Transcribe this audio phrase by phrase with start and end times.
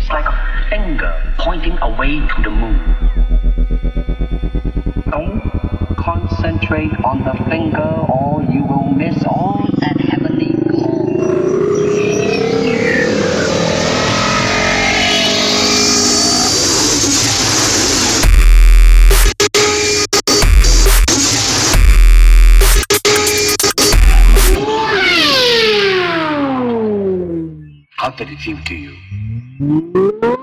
[0.00, 2.80] It's like a finger pointing away to the moon.
[5.10, 5.42] Don't
[5.98, 10.09] concentrate on the finger or you will miss all that
[28.18, 30.36] Feel to you?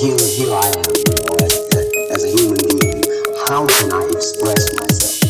[0.00, 0.80] Here, here I am,
[1.44, 1.52] as,
[2.10, 3.04] as a human being.
[3.48, 5.20] How can I express myself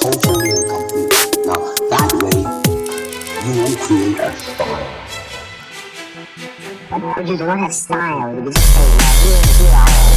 [0.00, 1.44] totally and completely?
[1.44, 1.60] Now,
[1.92, 2.40] that way,
[3.44, 4.88] you will create a style.
[6.88, 8.34] But, but you do not have style.
[8.34, 8.88] You just say,
[9.28, 10.11] here, here I am.